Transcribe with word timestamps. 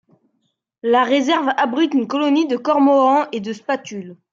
La 0.81 1.03
réserve 1.03 1.49
abrite 1.57 1.93
une 1.93 2.07
colonie 2.07 2.47
de 2.47 2.57
cormorans 2.57 3.27
et 3.31 3.39
de 3.39 3.53
spatules. 3.53 4.17